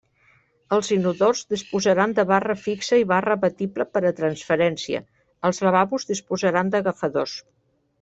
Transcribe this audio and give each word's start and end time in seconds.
Els 0.77 0.87
inodors 0.95 1.43
disposaran 1.55 2.15
de 2.21 2.25
barra 2.33 2.57
fixa 2.63 3.01
i 3.03 3.07
barra 3.13 3.37
abatible 3.41 3.89
per 3.95 4.05
a 4.13 4.15
transferència, 4.23 5.07
els 5.53 5.67
lavabos 5.69 6.13
disposaran 6.17 6.75
d'agafadors. 6.77 7.43